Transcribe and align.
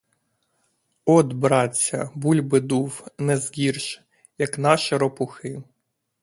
От, 1.05 1.33
братця, 1.33 2.09
бульби 2.15 2.59
дув, 2.59 3.07
незгірш, 3.17 4.01
як 4.37 4.57
наші 4.57 4.97
ропухи! 4.97 5.63